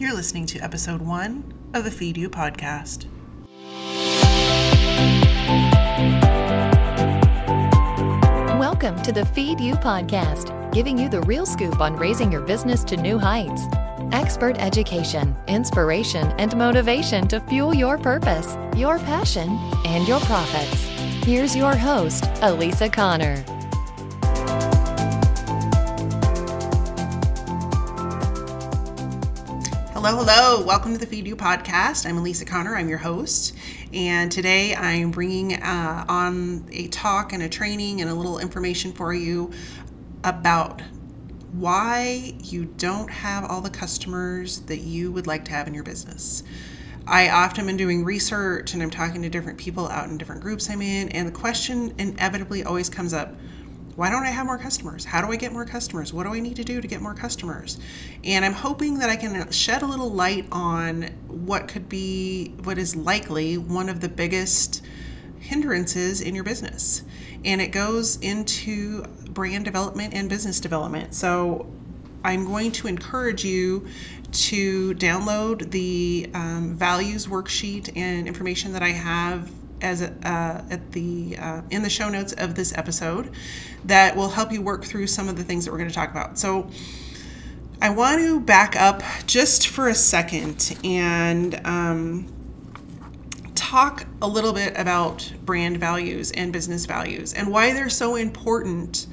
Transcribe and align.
You're 0.00 0.14
listening 0.14 0.46
to 0.46 0.60
episode 0.60 1.02
one 1.02 1.52
of 1.74 1.82
the 1.82 1.90
Feed 1.90 2.16
You 2.16 2.30
podcast. 2.30 3.06
Welcome 8.60 9.02
to 9.02 9.10
the 9.10 9.26
Feed 9.34 9.58
You 9.58 9.74
podcast, 9.74 10.72
giving 10.72 10.96
you 10.96 11.08
the 11.08 11.22
real 11.22 11.44
scoop 11.44 11.80
on 11.80 11.96
raising 11.96 12.30
your 12.30 12.42
business 12.42 12.84
to 12.84 12.96
new 12.96 13.18
heights. 13.18 13.62
Expert 14.12 14.56
education, 14.60 15.36
inspiration, 15.48 16.28
and 16.38 16.56
motivation 16.56 17.26
to 17.26 17.40
fuel 17.40 17.74
your 17.74 17.98
purpose, 17.98 18.56
your 18.76 19.00
passion, 19.00 19.48
and 19.84 20.06
your 20.06 20.20
profits. 20.20 20.84
Here's 21.24 21.56
your 21.56 21.74
host, 21.74 22.24
Elisa 22.42 22.88
Connor. 22.88 23.44
Hello, 30.00 30.16
hello. 30.16 30.64
Welcome 30.64 30.92
to 30.92 30.98
the 30.98 31.06
Feed 31.06 31.26
You 31.26 31.34
podcast. 31.34 32.06
I'm 32.06 32.18
Elisa 32.18 32.44
Connor. 32.44 32.76
I'm 32.76 32.88
your 32.88 32.98
host. 32.98 33.56
And 33.92 34.30
today 34.30 34.72
I'm 34.72 35.10
bringing 35.10 35.60
uh, 35.60 36.04
on 36.08 36.64
a 36.70 36.86
talk 36.86 37.32
and 37.32 37.42
a 37.42 37.48
training 37.48 38.00
and 38.00 38.08
a 38.08 38.14
little 38.14 38.38
information 38.38 38.92
for 38.92 39.12
you 39.12 39.50
about 40.22 40.82
why 41.50 42.32
you 42.44 42.66
don't 42.66 43.10
have 43.10 43.44
all 43.46 43.60
the 43.60 43.70
customers 43.70 44.60
that 44.60 44.82
you 44.82 45.10
would 45.10 45.26
like 45.26 45.44
to 45.46 45.50
have 45.50 45.66
in 45.66 45.74
your 45.74 45.82
business. 45.82 46.44
I 47.04 47.30
often 47.30 47.68
am 47.68 47.76
doing 47.76 48.04
research 48.04 48.74
and 48.74 48.82
I'm 48.84 48.90
talking 48.90 49.22
to 49.22 49.28
different 49.28 49.58
people 49.58 49.88
out 49.88 50.08
in 50.08 50.16
different 50.16 50.42
groups 50.42 50.70
I'm 50.70 50.80
in, 50.80 51.08
and 51.08 51.26
the 51.26 51.32
question 51.32 51.92
inevitably 51.98 52.62
always 52.62 52.88
comes 52.88 53.12
up 53.12 53.34
why 53.98 54.10
don't 54.10 54.22
I 54.22 54.30
have 54.30 54.46
more 54.46 54.58
customers? 54.58 55.04
How 55.04 55.20
do 55.20 55.32
I 55.32 55.34
get 55.34 55.52
more 55.52 55.64
customers? 55.64 56.12
What 56.12 56.22
do 56.22 56.32
I 56.32 56.38
need 56.38 56.54
to 56.54 56.62
do 56.62 56.80
to 56.80 56.86
get 56.86 57.02
more 57.02 57.14
customers? 57.14 57.80
And 58.22 58.44
I'm 58.44 58.52
hoping 58.52 59.00
that 59.00 59.10
I 59.10 59.16
can 59.16 59.50
shed 59.50 59.82
a 59.82 59.86
little 59.86 60.08
light 60.08 60.46
on 60.52 61.02
what 61.26 61.66
could 61.66 61.88
be, 61.88 62.54
what 62.62 62.78
is 62.78 62.94
likely 62.94 63.58
one 63.58 63.88
of 63.88 63.98
the 63.98 64.08
biggest 64.08 64.84
hindrances 65.40 66.20
in 66.20 66.32
your 66.36 66.44
business. 66.44 67.02
And 67.44 67.60
it 67.60 67.72
goes 67.72 68.18
into 68.18 69.02
brand 69.30 69.64
development 69.64 70.14
and 70.14 70.28
business 70.28 70.60
development. 70.60 71.12
So 71.12 71.66
I'm 72.22 72.44
going 72.44 72.70
to 72.70 72.86
encourage 72.86 73.44
you 73.44 73.88
to 74.30 74.94
download 74.94 75.72
the 75.72 76.30
um, 76.34 76.76
values 76.76 77.26
worksheet 77.26 77.90
and 77.96 78.28
information 78.28 78.72
that 78.74 78.82
I 78.84 78.90
have 78.90 79.50
as 79.80 80.02
uh, 80.02 80.12
at 80.70 80.92
the 80.92 81.36
uh, 81.38 81.62
in 81.70 81.82
the 81.82 81.90
show 81.90 82.08
notes 82.08 82.32
of 82.32 82.54
this 82.54 82.76
episode 82.76 83.30
that 83.84 84.16
will 84.16 84.28
help 84.28 84.52
you 84.52 84.62
work 84.62 84.84
through 84.84 85.06
some 85.06 85.28
of 85.28 85.36
the 85.36 85.44
things 85.44 85.64
that 85.64 85.70
we're 85.70 85.78
going 85.78 85.90
to 85.90 85.94
talk 85.94 86.10
about. 86.10 86.38
So 86.38 86.68
I 87.80 87.90
want 87.90 88.20
to 88.20 88.40
back 88.40 88.74
up 88.74 89.02
just 89.26 89.68
for 89.68 89.88
a 89.88 89.94
second 89.94 90.76
and 90.82 91.60
um, 91.64 92.26
talk 93.54 94.04
a 94.20 94.26
little 94.26 94.52
bit 94.52 94.76
about 94.76 95.32
brand 95.44 95.78
values 95.78 96.32
and 96.32 96.52
business 96.52 96.86
values 96.86 97.34
and 97.34 97.52
why 97.52 97.72
they're 97.72 97.88
so 97.88 98.16
important 98.16 99.06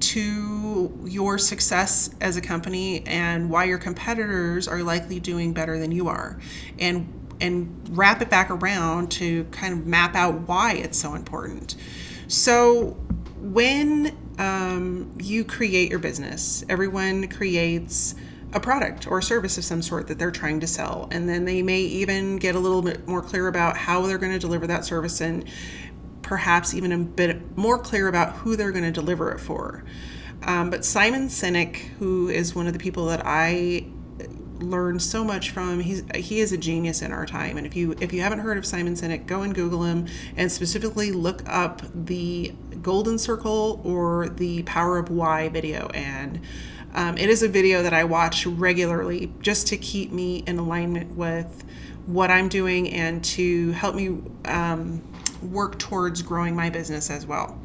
to 0.00 0.98
your 1.04 1.36
success 1.36 2.08
as 2.22 2.38
a 2.38 2.40
company 2.40 3.06
and 3.06 3.50
why 3.50 3.64
your 3.64 3.78
competitors 3.78 4.66
are 4.66 4.82
likely 4.82 5.20
doing 5.20 5.52
better 5.52 5.78
than 5.78 5.92
you 5.92 6.08
are 6.08 6.38
and 6.78 7.19
and 7.40 7.96
wrap 7.96 8.20
it 8.22 8.30
back 8.30 8.50
around 8.50 9.10
to 9.12 9.44
kind 9.44 9.72
of 9.72 9.86
map 9.86 10.14
out 10.14 10.48
why 10.48 10.74
it's 10.74 10.98
so 10.98 11.14
important. 11.14 11.76
So, 12.28 12.96
when 13.38 14.16
um, 14.38 15.12
you 15.18 15.44
create 15.44 15.90
your 15.90 15.98
business, 15.98 16.64
everyone 16.68 17.28
creates 17.28 18.14
a 18.52 18.60
product 18.60 19.06
or 19.06 19.18
a 19.18 19.22
service 19.22 19.58
of 19.58 19.64
some 19.64 19.82
sort 19.82 20.08
that 20.08 20.18
they're 20.18 20.30
trying 20.30 20.60
to 20.60 20.66
sell. 20.66 21.08
And 21.10 21.28
then 21.28 21.44
they 21.44 21.62
may 21.62 21.80
even 21.80 22.36
get 22.36 22.54
a 22.54 22.58
little 22.58 22.82
bit 22.82 23.06
more 23.06 23.22
clear 23.22 23.46
about 23.46 23.76
how 23.76 24.06
they're 24.06 24.18
going 24.18 24.32
to 24.32 24.38
deliver 24.38 24.66
that 24.66 24.84
service 24.84 25.20
and 25.20 25.44
perhaps 26.22 26.74
even 26.74 26.92
a 26.92 26.98
bit 26.98 27.56
more 27.56 27.78
clear 27.78 28.08
about 28.08 28.34
who 28.36 28.56
they're 28.56 28.72
going 28.72 28.84
to 28.84 28.92
deliver 28.92 29.30
it 29.30 29.38
for. 29.38 29.84
Um, 30.42 30.70
but 30.70 30.84
Simon 30.84 31.28
Sinek, 31.28 31.76
who 31.98 32.28
is 32.28 32.54
one 32.54 32.66
of 32.66 32.72
the 32.72 32.78
people 32.78 33.06
that 33.06 33.22
I 33.24 33.86
learned 34.62 35.02
so 35.02 35.24
much 35.24 35.50
from. 35.50 35.80
He's 35.80 36.02
he 36.14 36.40
is 36.40 36.52
a 36.52 36.58
genius 36.58 37.02
in 37.02 37.12
our 37.12 37.26
time. 37.26 37.56
And 37.56 37.66
if 37.66 37.76
you 37.76 37.94
if 38.00 38.12
you 38.12 38.20
haven't 38.20 38.40
heard 38.40 38.58
of 38.58 38.66
Simon 38.66 38.94
Sinek, 38.94 39.26
go 39.26 39.42
and 39.42 39.54
Google 39.54 39.84
him 39.84 40.06
and 40.36 40.50
specifically 40.50 41.12
look 41.12 41.42
up 41.46 41.82
the 41.94 42.54
Golden 42.82 43.18
Circle 43.18 43.80
or 43.84 44.28
the 44.28 44.62
Power 44.64 44.98
of 44.98 45.10
Why 45.10 45.48
video. 45.48 45.88
And 45.94 46.40
um, 46.94 47.16
it 47.16 47.28
is 47.28 47.42
a 47.42 47.48
video 47.48 47.82
that 47.82 47.92
I 47.92 48.04
watch 48.04 48.46
regularly 48.46 49.32
just 49.40 49.66
to 49.68 49.76
keep 49.76 50.10
me 50.10 50.38
in 50.46 50.58
alignment 50.58 51.16
with 51.16 51.64
what 52.06 52.30
I'm 52.30 52.48
doing 52.48 52.90
and 52.90 53.22
to 53.24 53.70
help 53.72 53.94
me 53.94 54.18
um, 54.46 55.02
work 55.42 55.78
towards 55.78 56.22
growing 56.22 56.56
my 56.56 56.70
business 56.70 57.10
as 57.10 57.26
well. 57.26 57.60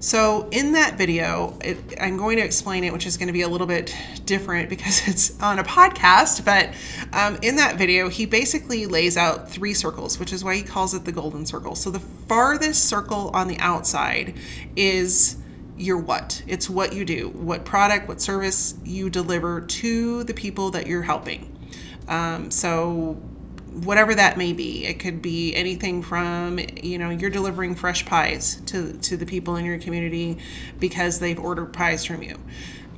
So 0.00 0.48
in 0.50 0.72
that 0.72 0.96
video, 0.96 1.58
it, 1.62 1.76
I'm 2.00 2.16
going 2.16 2.38
to 2.38 2.42
explain 2.42 2.84
it, 2.84 2.92
which 2.92 3.04
is 3.04 3.18
going 3.18 3.26
to 3.26 3.34
be 3.34 3.42
a 3.42 3.48
little 3.48 3.66
bit 3.66 3.94
different 4.24 4.70
because 4.70 5.02
it's 5.08 5.40
on 5.42 5.58
a 5.58 5.62
podcast. 5.62 6.42
But 6.42 6.70
um, 7.12 7.38
in 7.42 7.56
that 7.56 7.76
video, 7.76 8.08
he 8.08 8.24
basically 8.24 8.86
lays 8.86 9.18
out 9.18 9.50
three 9.50 9.74
circles, 9.74 10.18
which 10.18 10.32
is 10.32 10.42
why 10.42 10.56
he 10.56 10.62
calls 10.62 10.94
it 10.94 11.04
the 11.04 11.12
golden 11.12 11.44
circle. 11.44 11.74
So 11.74 11.90
the 11.90 12.00
farthest 12.00 12.86
circle 12.86 13.30
on 13.34 13.46
the 13.46 13.58
outside 13.58 14.34
is 14.74 15.36
your 15.76 15.98
what. 15.98 16.42
It's 16.46 16.70
what 16.70 16.94
you 16.94 17.04
do, 17.04 17.28
what 17.28 17.66
product, 17.66 18.08
what 18.08 18.22
service 18.22 18.74
you 18.82 19.10
deliver 19.10 19.60
to 19.60 20.24
the 20.24 20.32
people 20.32 20.70
that 20.70 20.86
you're 20.86 21.02
helping. 21.02 21.54
Um, 22.08 22.50
so 22.50 23.20
whatever 23.72 24.14
that 24.14 24.36
may 24.36 24.52
be. 24.52 24.84
It 24.84 24.98
could 24.98 25.22
be 25.22 25.54
anything 25.54 26.02
from, 26.02 26.58
you 26.82 26.98
know, 26.98 27.10
you're 27.10 27.30
delivering 27.30 27.74
fresh 27.74 28.04
pies 28.04 28.56
to, 28.66 28.92
to 28.98 29.16
the 29.16 29.26
people 29.26 29.56
in 29.56 29.64
your 29.64 29.78
community 29.78 30.38
because 30.78 31.18
they've 31.18 31.38
ordered 31.38 31.72
pies 31.72 32.04
from 32.04 32.22
you. 32.22 32.36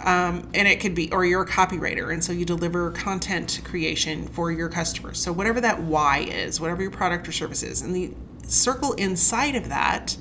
Um, 0.00 0.48
and 0.54 0.66
it 0.66 0.80
could 0.80 0.94
be, 0.94 1.12
or 1.12 1.24
you're 1.24 1.42
a 1.42 1.48
copywriter, 1.48 2.12
and 2.12 2.24
so 2.24 2.32
you 2.32 2.44
deliver 2.44 2.90
content 2.90 3.60
creation 3.64 4.26
for 4.26 4.50
your 4.50 4.68
customers. 4.68 5.20
So, 5.20 5.32
whatever 5.32 5.60
that 5.60 5.80
why 5.80 6.26
is, 6.28 6.60
whatever 6.60 6.82
your 6.82 6.90
product 6.90 7.28
or 7.28 7.32
service 7.32 7.62
is, 7.62 7.82
and 7.82 7.94
the 7.94 8.12
circle 8.48 8.94
inside 8.94 9.54
of 9.54 9.68
that 9.68 10.16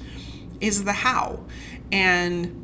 is 0.59 0.83
the 0.83 0.93
how. 0.93 1.39
And 1.91 2.61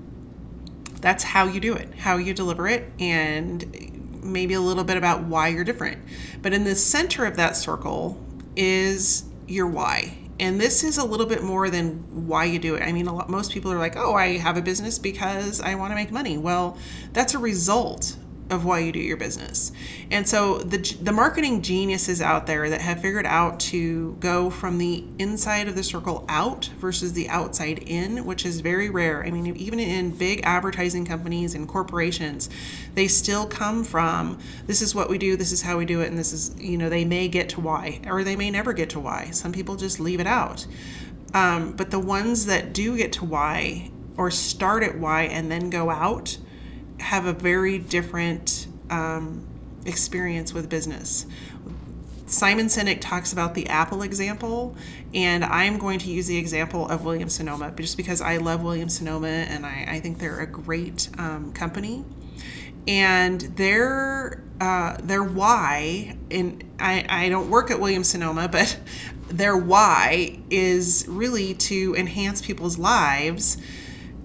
that's 1.01 1.23
how 1.23 1.45
you 1.47 1.59
do 1.59 1.73
it, 1.73 1.93
how 1.95 2.17
you 2.17 2.35
deliver 2.35 2.67
it, 2.67 2.91
and 2.99 3.96
maybe 4.27 4.53
a 4.53 4.61
little 4.61 4.83
bit 4.83 4.97
about 4.97 5.23
why 5.23 5.47
you're 5.47 5.63
different. 5.63 6.01
But 6.41 6.53
in 6.53 6.63
the 6.63 6.75
center 6.75 7.25
of 7.25 7.35
that 7.37 7.55
circle 7.55 8.23
is 8.55 9.23
your 9.47 9.67
why. 9.67 10.17
And 10.39 10.61
this 10.61 10.83
is 10.83 10.99
a 10.99 11.03
little 11.03 11.25
bit 11.25 11.41
more 11.41 11.69
than 11.69 12.27
why 12.27 12.45
you 12.45 12.59
do 12.59 12.75
it. 12.75 12.83
I 12.83 12.91
mean, 12.91 13.07
a 13.07 13.13
lot, 13.15 13.29
most 13.29 13.51
people 13.51 13.71
are 13.71 13.79
like, 13.79 13.95
oh, 13.95 14.13
I 14.13 14.37
have 14.37 14.55
a 14.55 14.61
business 14.61 14.99
because 14.99 15.61
I 15.61 15.73
want 15.75 15.91
to 15.91 15.95
make 15.95 16.11
money. 16.11 16.37
Well, 16.37 16.77
that's 17.13 17.33
a 17.33 17.39
result 17.39 18.15
of 18.49 18.65
why 18.65 18.79
you 18.79 18.91
do 18.91 18.99
your 18.99 19.17
business. 19.17 19.71
And 20.11 20.27
so 20.27 20.59
the 20.59 20.77
the 21.01 21.11
marketing 21.11 21.61
geniuses 21.61 22.21
out 22.21 22.47
there 22.47 22.69
that 22.69 22.81
have 22.81 23.01
figured 23.01 23.25
out 23.25 23.59
to 23.59 24.15
go 24.19 24.49
from 24.49 24.77
the 24.77 25.03
inside 25.19 25.67
of 25.67 25.75
the 25.75 25.83
circle 25.83 26.25
out 26.29 26.69
versus 26.77 27.13
the 27.13 27.29
outside 27.29 27.79
in, 27.79 28.25
which 28.25 28.45
is 28.45 28.61
very 28.61 28.89
rare. 28.89 29.25
I 29.25 29.31
mean, 29.31 29.55
even 29.55 29.79
in 29.79 30.11
big 30.11 30.41
advertising 30.43 31.05
companies 31.05 31.55
and 31.55 31.67
corporations, 31.67 32.49
they 32.95 33.07
still 33.07 33.45
come 33.45 33.83
from 33.83 34.39
this 34.65 34.81
is 34.81 34.95
what 34.95 35.09
we 35.09 35.17
do, 35.17 35.35
this 35.35 35.51
is 35.51 35.61
how 35.61 35.77
we 35.77 35.85
do 35.85 36.01
it, 36.01 36.07
and 36.07 36.17
this 36.17 36.33
is, 36.33 36.55
you 36.59 36.77
know, 36.77 36.89
they 36.89 37.05
may 37.05 37.27
get 37.27 37.49
to 37.49 37.61
why 37.61 38.01
or 38.07 38.23
they 38.23 38.35
may 38.35 38.49
never 38.49 38.73
get 38.73 38.89
to 38.91 38.99
why. 38.99 39.29
Some 39.31 39.51
people 39.51 39.75
just 39.75 39.99
leave 39.99 40.19
it 40.19 40.27
out. 40.27 40.65
Um, 41.33 41.73
but 41.73 41.91
the 41.91 41.99
ones 41.99 42.45
that 42.45 42.73
do 42.73 42.95
get 42.95 43.11
to 43.13 43.25
why 43.25 43.91
or 44.17 44.31
start 44.31 44.83
at 44.83 44.97
why 44.97 45.23
and 45.23 45.51
then 45.51 45.69
go 45.69 45.89
out 45.89 46.37
have 46.99 47.25
a 47.25 47.33
very 47.33 47.77
different 47.79 48.67
um, 48.89 49.45
experience 49.85 50.53
with 50.53 50.69
business. 50.69 51.25
Simon 52.27 52.65
Sinek 52.65 52.99
talks 52.99 53.31
about 53.31 53.53
the 53.53 53.67
Apple 53.67 54.01
example, 54.01 54.75
and 55.13 55.45
I'm 55.45 55.77
going 55.77 55.99
to 55.99 56.09
use 56.09 56.27
the 56.27 56.37
example 56.37 56.87
of 56.89 57.05
Williams 57.05 57.35
Sonoma 57.35 57.71
just 57.71 57.95
because 57.95 58.19
I 58.21 58.37
love 58.37 58.61
Williams 58.61 58.97
Sonoma 58.97 59.27
and 59.27 59.65
I, 59.65 59.85
I 59.87 59.99
think 60.01 60.19
they're 60.19 60.41
a 60.41 60.47
great 60.47 61.07
um, 61.17 61.53
company. 61.53 62.03
And 62.85 63.41
their 63.41 64.43
uh, 64.59 64.97
their 65.03 65.23
why, 65.23 66.17
and 66.31 66.63
I, 66.79 67.05
I 67.07 67.29
don't 67.29 67.49
work 67.49 67.69
at 67.69 67.79
Williams 67.79 68.09
Sonoma, 68.09 68.49
but 68.49 68.77
their 69.29 69.55
why 69.55 70.39
is 70.49 71.05
really 71.07 71.53
to 71.53 71.95
enhance 71.95 72.41
people's 72.41 72.77
lives 72.77 73.57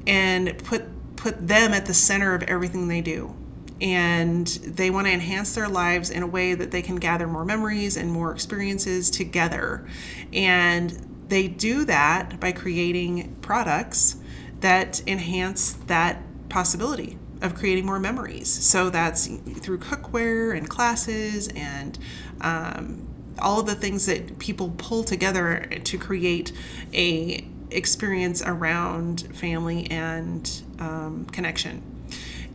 and 0.06 0.56
put 0.64 0.84
put 1.22 1.46
them 1.46 1.72
at 1.72 1.86
the 1.86 1.94
center 1.94 2.34
of 2.34 2.42
everything 2.42 2.88
they 2.88 3.00
do. 3.00 3.32
And 3.80 4.46
they 4.46 4.90
want 4.90 5.06
to 5.06 5.12
enhance 5.12 5.54
their 5.54 5.68
lives 5.68 6.10
in 6.10 6.24
a 6.24 6.26
way 6.26 6.54
that 6.54 6.72
they 6.72 6.82
can 6.82 6.96
gather 6.96 7.28
more 7.28 7.44
memories 7.44 7.96
and 7.96 8.10
more 8.10 8.32
experiences 8.32 9.08
together. 9.08 9.86
And 10.32 10.90
they 11.28 11.46
do 11.46 11.84
that 11.84 12.40
by 12.40 12.50
creating 12.50 13.36
products 13.40 14.16
that 14.60 15.00
enhance 15.06 15.74
that 15.86 16.20
possibility. 16.48 17.18
of 17.40 17.56
creating 17.56 17.84
more 17.84 17.98
memories. 17.98 18.48
So 18.48 18.88
that's 18.88 19.26
through 19.26 19.78
cookware 19.78 20.56
and 20.56 20.68
classes 20.70 21.48
and 21.48 21.98
um, 22.40 23.08
all 23.38 23.58
of 23.58 23.66
the 23.66 23.74
things 23.74 24.06
that 24.06 24.38
people 24.38 24.72
pull 24.78 25.02
together 25.02 25.66
to 25.82 25.98
create 25.98 26.52
a 26.92 27.44
experience 27.72 28.42
around 28.42 29.22
family 29.34 29.90
and 29.90 30.62
um, 30.78 31.26
connection. 31.26 31.82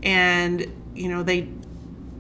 And 0.04 0.72
you 0.96 1.10
know 1.10 1.24
they 1.24 1.48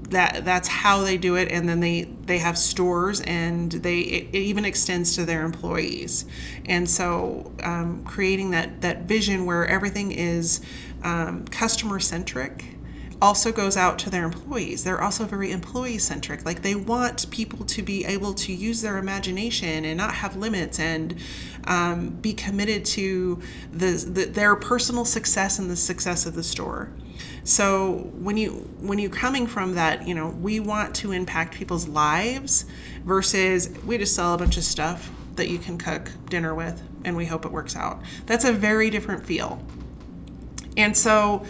that 0.09 0.45
that's 0.45 0.67
how 0.69 1.01
they 1.01 1.17
do 1.17 1.35
it 1.35 1.51
and 1.51 1.67
then 1.67 1.79
they 1.81 2.03
they 2.25 2.37
have 2.37 2.57
stores 2.57 3.19
and 3.21 3.71
they 3.71 3.99
it, 3.99 4.29
it 4.31 4.39
even 4.39 4.63
extends 4.63 5.15
to 5.15 5.25
their 5.25 5.43
employees 5.43 6.25
and 6.65 6.89
so 6.89 7.51
um, 7.63 8.03
creating 8.05 8.51
that 8.51 8.81
that 8.81 9.01
vision 9.01 9.45
where 9.45 9.65
everything 9.67 10.11
is 10.11 10.61
um, 11.03 11.45
customer 11.45 11.99
centric 11.99 12.76
also 13.21 13.51
goes 13.51 13.75
out 13.77 13.97
to 13.97 14.09
their 14.09 14.23
employees 14.23 14.83
they're 14.83 15.01
also 15.01 15.25
very 15.25 15.51
employee 15.51 15.97
centric 15.97 16.45
like 16.45 16.61
they 16.61 16.75
want 16.75 17.29
people 17.31 17.65
to 17.65 17.81
be 17.81 18.05
able 18.05 18.33
to 18.33 18.53
use 18.53 18.81
their 18.81 18.97
imagination 18.97 19.85
and 19.85 19.97
not 19.97 20.13
have 20.13 20.35
limits 20.35 20.79
and 20.79 21.15
um, 21.65 22.09
be 22.09 22.33
committed 22.33 22.85
to 22.85 23.41
the, 23.71 23.91
the 24.07 24.25
their 24.25 24.55
personal 24.55 25.03
success 25.03 25.59
and 25.59 25.69
the 25.69 25.75
success 25.75 26.25
of 26.25 26.35
the 26.35 26.43
store 26.43 26.91
so 27.43 28.09
when 28.19 28.35
you 28.35 28.51
when 28.79 28.99
you're 28.99 29.09
coming 29.09 29.47
from 29.47 29.75
that, 29.75 30.07
you 30.07 30.13
know, 30.13 30.27
we 30.29 30.59
want 30.59 30.93
to 30.95 31.13
impact 31.13 31.55
people's 31.55 31.87
lives 31.87 32.65
versus 33.05 33.69
we 33.85 33.97
just 33.97 34.13
sell 34.15 34.33
a 34.33 34.37
bunch 34.37 34.57
of 34.57 34.63
stuff 34.63 35.09
that 35.35 35.49
you 35.49 35.57
can 35.57 35.77
cook 35.77 36.11
dinner 36.29 36.53
with 36.53 36.81
and 37.05 37.15
we 37.15 37.25
hope 37.25 37.45
it 37.45 37.51
works 37.51 37.75
out. 37.75 38.01
That's 38.25 38.43
a 38.43 38.51
very 38.51 38.89
different 38.89 39.25
feel. 39.25 39.63
And 40.75 40.95
so 40.95 41.45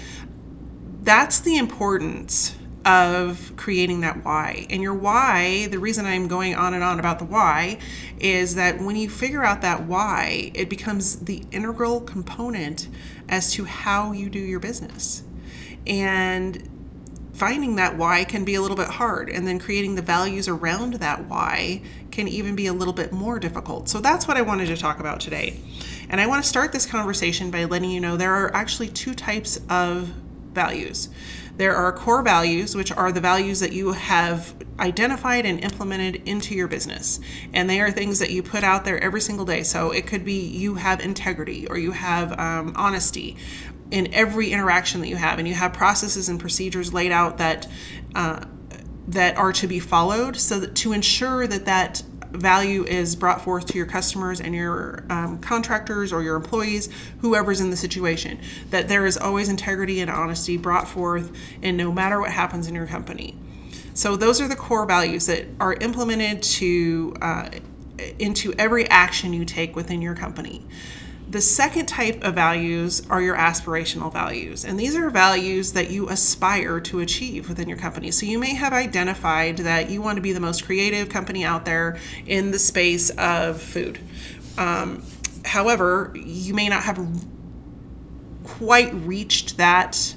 that's 1.08 1.40
the 1.40 1.56
importance 1.56 2.54
of 2.84 3.54
creating 3.56 4.02
that 4.02 4.26
why. 4.26 4.68
And 4.70 4.82
your 4.82 4.94
why, 4.94 5.68
the 5.68 5.80
reason 5.80 6.06
I'm 6.06 6.28
going 6.28 6.54
on 6.54 6.74
and 6.74 6.84
on 6.84 7.00
about 7.00 7.20
the 7.20 7.24
why 7.24 7.80
is 8.20 8.56
that 8.56 8.82
when 8.82 8.98
you 8.98 9.10
figure 9.10 9.42
out 9.42 9.62
that 9.62 9.84
why, 9.84 10.52
it 10.54 10.70
becomes 10.70 11.20
the 11.20 11.46
integral 11.54 12.02
component 12.02 12.90
as 13.30 13.54
to 13.54 13.64
how 13.64 14.12
you 14.12 14.30
do 14.30 14.38
your 14.38 14.60
business. 14.60 15.24
And 15.86 16.70
finding 17.32 17.78
that 17.78 17.96
why 17.96 18.26
can 18.26 18.44
be 18.44 18.56
a 18.56 18.62
little 18.62 18.76
bit 18.76 18.90
hard 18.90 19.30
and 19.30 19.48
then 19.48 19.60
creating 19.60 19.96
the 19.96 20.02
values 20.02 20.50
around 20.50 20.96
that 20.96 21.24
why 21.30 21.82
can 22.12 22.28
even 22.28 22.54
be 22.54 22.66
a 22.66 22.74
little 22.74 22.94
bit 22.94 23.12
more 23.12 23.38
difficult 23.38 23.88
so 23.88 24.00
that's 24.00 24.28
what 24.28 24.36
i 24.36 24.42
wanted 24.42 24.66
to 24.66 24.76
talk 24.76 25.00
about 25.00 25.20
today 25.20 25.60
and 26.10 26.20
i 26.20 26.26
want 26.26 26.44
to 26.44 26.50
start 26.50 26.72
this 26.72 26.88
conversation 26.88 27.52
by 27.52 27.64
letting 27.66 27.92
you 27.92 28.02
know 28.02 28.18
there 28.18 28.34
are 28.34 28.52
actually 28.56 28.88
two 28.88 29.14
types 29.14 29.60
of 29.70 30.12
values. 30.64 31.10
There 31.58 31.76
are 31.76 31.92
core 31.92 32.22
values 32.22 32.76
which 32.76 32.92
are 32.92 33.12
the 33.12 33.22
values 33.22 33.60
that 33.62 33.74
you 33.74 33.94
have 33.94 34.54
identified 34.80 35.46
and 35.46 35.64
implemented 35.64 36.16
into 36.28 36.54
your 36.54 36.68
business. 36.68 37.20
And 37.54 37.70
they 37.70 37.80
are 37.82 37.92
things 37.92 38.20
that 38.20 38.30
you 38.30 38.44
put 38.44 38.64
out 38.64 38.86
there 38.86 39.00
every 39.04 39.22
single 39.22 39.46
day. 39.46 39.64
So 39.64 39.92
it 39.92 40.06
could 40.06 40.24
be 40.24 40.40
you 40.64 40.76
have 40.76 41.00
integrity 41.00 41.68
or 41.68 41.78
you 41.78 41.94
have 41.94 42.38
um, 42.40 42.74
honesty 42.76 43.38
in 43.92 44.14
every 44.14 44.52
interaction 44.52 45.02
that 45.02 45.08
you 45.08 45.16
have, 45.16 45.40
and 45.40 45.48
you 45.48 45.54
have 45.54 45.74
processes 45.74 46.30
and 46.30 46.40
procedures 46.40 46.94
laid 46.94 47.12
out 47.12 47.38
that 47.38 47.68
uh, 48.16 48.44
that 49.08 49.38
are 49.38 49.54
to 49.54 49.68
be 49.68 49.80
followed, 49.80 50.36
so 50.36 50.60
that 50.60 50.76
to 50.76 50.92
ensure 50.92 51.48
that 51.48 51.66
that 51.66 52.04
value 52.38 52.84
is 52.86 53.16
brought 53.16 53.42
forth 53.42 53.66
to 53.68 53.78
your 53.78 53.86
customers 53.86 54.42
and 54.42 54.54
your 54.54 55.04
um, 55.10 55.40
contractors 55.40 56.14
or 56.14 56.24
your 56.24 56.36
employees, 56.36 56.90
whoever's 57.20 57.62
in 57.62 57.70
the 57.70 57.78
situation. 57.78 58.40
That 58.70 58.88
there 58.88 59.06
is 59.06 59.18
always 59.18 59.50
integrity 59.50 60.02
and 60.02 60.10
honesty 60.10 60.58
brought 60.58 60.88
forth, 60.88 61.32
and 61.62 61.78
no 61.78 61.92
matter 61.92 62.20
what 62.20 62.32
happens 62.32 62.68
in 62.68 62.76
your 62.76 62.88
company. 62.88 63.38
So 63.94 64.16
those 64.16 64.40
are 64.40 64.48
the 64.48 64.56
core 64.56 64.86
values 64.86 65.26
that 65.26 65.46
are 65.60 65.74
implemented 65.74 66.44
to 66.44 67.16
uh, 67.22 67.50
into 68.20 68.54
every 68.60 68.88
action 68.90 69.34
you 69.34 69.44
take 69.44 69.76
within 69.76 70.02
your 70.02 70.16
company. 70.16 70.66
The 71.30 71.42
second 71.42 71.88
type 71.88 72.24
of 72.24 72.36
values 72.36 73.06
are 73.10 73.22
your 73.22 73.36
aspirational 73.36 74.14
values, 74.14 74.64
and 74.64 74.80
these 74.80 74.96
are 74.96 75.10
values 75.10 75.74
that 75.74 75.90
you 75.90 76.08
aspire 76.08 76.80
to 76.82 77.02
achieve 77.02 77.50
within 77.50 77.68
your 77.68 77.78
company. 77.78 78.12
So 78.12 78.26
you 78.26 78.40
may 78.40 78.54
have 78.54 78.72
identified 78.72 79.58
that 79.58 79.90
you 79.90 80.02
want 80.02 80.16
to 80.16 80.22
be 80.22 80.32
the 80.32 80.40
most 80.40 80.66
creative 80.66 81.10
company 81.10 81.44
out 81.44 81.66
there 81.66 81.98
in 82.26 82.52
the 82.52 82.60
space 82.60 83.10
of 83.10 83.62
food. 83.62 84.00
Um, 84.58 85.04
however, 85.44 86.14
you 86.16 86.54
may 86.54 86.70
not 86.70 86.84
have 86.84 87.06
quite 88.46 88.94
reached 88.94 89.58
that 89.58 90.16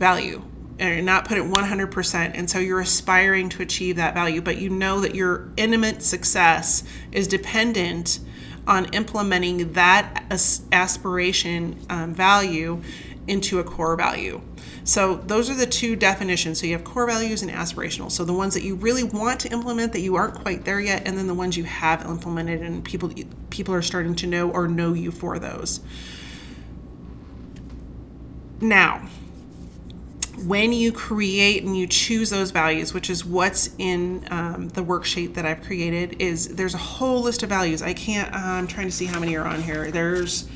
value 0.00 0.42
and 0.78 1.06
not 1.06 1.24
put 1.26 1.38
it 1.38 1.44
100% 1.44 2.30
and 2.34 2.50
so 2.50 2.58
you're 2.58 2.80
aspiring 2.80 3.48
to 3.48 3.62
achieve 3.62 3.96
that 3.96 4.14
value 4.14 4.40
but 4.40 4.58
you 4.58 4.68
know 4.68 5.00
that 5.00 5.14
your 5.14 5.52
intimate 5.56 6.02
success 6.02 6.82
is 7.12 7.28
dependent 7.28 8.18
on 8.66 8.86
implementing 8.86 9.72
that 9.74 10.24
aspiration 10.72 11.78
um, 11.90 12.14
value 12.14 12.80
into 13.26 13.58
a 13.58 13.64
core 13.64 13.96
value. 13.96 14.40
So 14.84 15.16
those 15.16 15.48
are 15.48 15.54
the 15.54 15.66
two 15.66 15.96
definitions. 15.96 16.60
So 16.60 16.66
you 16.66 16.72
have 16.72 16.84
core 16.84 17.06
values 17.06 17.42
and 17.42 17.50
aspirational. 17.50 18.10
So 18.10 18.24
the 18.24 18.34
ones 18.34 18.52
that 18.54 18.62
you 18.62 18.74
really 18.74 19.02
want 19.02 19.40
to 19.40 19.52
implement 19.52 19.92
that 19.92 20.00
you 20.00 20.16
aren't 20.16 20.34
quite 20.34 20.64
there 20.64 20.80
yet, 20.80 21.06
and 21.06 21.16
then 21.16 21.26
the 21.26 21.34
ones 21.34 21.56
you 21.56 21.64
have 21.64 22.04
implemented 22.04 22.60
and 22.60 22.84
people 22.84 23.10
people 23.50 23.74
are 23.74 23.82
starting 23.82 24.14
to 24.16 24.26
know 24.26 24.50
or 24.50 24.68
know 24.68 24.92
you 24.92 25.10
for 25.10 25.38
those. 25.38 25.80
Now, 28.60 29.08
when 30.46 30.72
you 30.72 30.92
create 30.92 31.62
and 31.64 31.76
you 31.76 31.86
choose 31.86 32.30
those 32.30 32.50
values, 32.50 32.92
which 32.92 33.10
is 33.10 33.24
what's 33.24 33.70
in 33.78 34.26
um, 34.30 34.68
the 34.70 34.82
worksheet 34.82 35.34
that 35.34 35.44
I've 35.46 35.62
created, 35.62 36.20
is 36.20 36.54
there's 36.54 36.74
a 36.74 36.78
whole 36.78 37.22
list 37.22 37.42
of 37.42 37.48
values. 37.48 37.82
I 37.82 37.94
can't, 37.94 38.32
uh, 38.34 38.38
I'm 38.38 38.66
trying 38.66 38.86
to 38.86 38.92
see 38.92 39.06
how 39.06 39.18
many 39.18 39.36
are 39.36 39.46
on 39.46 39.62
here. 39.62 39.90
There's 39.90 40.48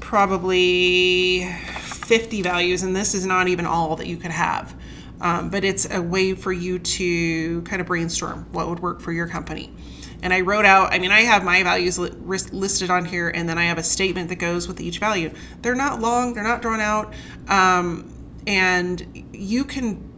probably 0.00 1.46
50 1.78 2.42
values, 2.42 2.82
and 2.82 2.94
this 2.94 3.14
is 3.14 3.24
not 3.24 3.48
even 3.48 3.64
all 3.64 3.96
that 3.96 4.06
you 4.06 4.16
could 4.16 4.30
have. 4.30 4.74
Um, 5.20 5.50
but 5.50 5.64
it's 5.64 5.88
a 5.88 6.02
way 6.02 6.34
for 6.34 6.52
you 6.52 6.80
to 6.80 7.62
kind 7.62 7.80
of 7.80 7.86
brainstorm 7.86 8.46
what 8.50 8.68
would 8.68 8.80
work 8.80 9.00
for 9.00 9.12
your 9.12 9.28
company. 9.28 9.72
And 10.20 10.32
I 10.32 10.40
wrote 10.40 10.64
out, 10.64 10.92
I 10.92 10.98
mean, 10.98 11.12
I 11.12 11.20
have 11.20 11.44
my 11.44 11.62
values 11.62 11.98
li- 11.98 12.10
listed 12.52 12.90
on 12.90 13.04
here, 13.04 13.28
and 13.28 13.48
then 13.48 13.56
I 13.56 13.64
have 13.64 13.78
a 13.78 13.82
statement 13.82 14.28
that 14.30 14.36
goes 14.36 14.68
with 14.68 14.80
each 14.80 14.98
value. 14.98 15.32
They're 15.62 15.74
not 15.74 16.00
long, 16.00 16.34
they're 16.34 16.42
not 16.42 16.60
drawn 16.60 16.80
out. 16.80 17.14
Um, 17.48 18.12
and 18.46 19.21
you 19.42 19.64
can 19.64 20.11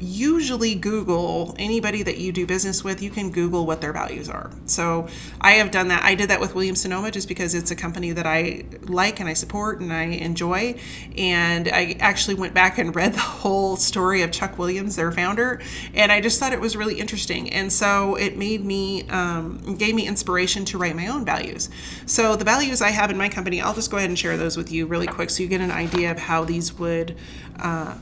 usually 0.00 0.74
Google 0.74 1.54
anybody 1.58 2.02
that 2.02 2.18
you 2.18 2.32
do 2.32 2.46
business 2.46 2.82
with, 2.82 3.00
you 3.00 3.10
can 3.10 3.30
Google 3.30 3.64
what 3.64 3.80
their 3.80 3.92
values 3.92 4.28
are. 4.28 4.50
So 4.66 5.08
I 5.40 5.52
have 5.52 5.70
done 5.70 5.88
that. 5.88 6.02
I 6.02 6.14
did 6.14 6.30
that 6.30 6.40
with 6.40 6.54
Williams 6.54 6.80
Sonoma 6.80 7.10
just 7.10 7.28
because 7.28 7.54
it's 7.54 7.70
a 7.70 7.76
company 7.76 8.12
that 8.12 8.26
I 8.26 8.64
like 8.82 9.20
and 9.20 9.28
I 9.28 9.34
support 9.34 9.80
and 9.80 9.92
I 9.92 10.04
enjoy. 10.04 10.80
And 11.16 11.68
I 11.68 11.96
actually 12.00 12.34
went 12.34 12.54
back 12.54 12.78
and 12.78 12.94
read 12.94 13.12
the 13.14 13.20
whole 13.20 13.76
story 13.76 14.22
of 14.22 14.32
Chuck 14.32 14.58
Williams, 14.58 14.96
their 14.96 15.12
founder, 15.12 15.60
and 15.94 16.10
I 16.10 16.20
just 16.20 16.40
thought 16.40 16.52
it 16.52 16.60
was 16.60 16.76
really 16.76 16.98
interesting. 16.98 17.50
And 17.50 17.72
so 17.72 18.16
it 18.16 18.36
made 18.36 18.64
me, 18.64 19.08
um, 19.08 19.76
gave 19.76 19.94
me 19.94 20.06
inspiration 20.06 20.64
to 20.66 20.78
write 20.78 20.96
my 20.96 21.06
own 21.06 21.24
values. 21.24 21.70
So 22.06 22.36
the 22.36 22.44
values 22.44 22.82
I 22.82 22.90
have 22.90 23.10
in 23.10 23.16
my 23.16 23.28
company, 23.28 23.60
I'll 23.60 23.74
just 23.74 23.90
go 23.90 23.96
ahead 23.96 24.10
and 24.10 24.18
share 24.18 24.36
those 24.36 24.56
with 24.56 24.72
you 24.72 24.86
really 24.86 25.06
quick 25.06 25.30
so 25.30 25.42
you 25.42 25.48
get 25.48 25.60
an 25.60 25.70
idea 25.70 26.10
of 26.10 26.18
how 26.18 26.44
these 26.44 26.76
would. 26.78 27.16
Uh, 27.60 27.94